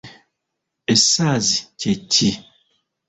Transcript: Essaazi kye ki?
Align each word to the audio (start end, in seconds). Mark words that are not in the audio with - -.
Essaazi 0.93 1.57
kye 1.79 1.93
ki? 2.11 2.29